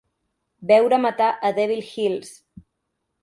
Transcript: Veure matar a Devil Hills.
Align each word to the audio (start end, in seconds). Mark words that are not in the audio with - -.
Veure 0.71 0.97
matar 1.03 1.27
a 1.49 1.51
Devil 1.59 1.83
Hills. 1.91 2.31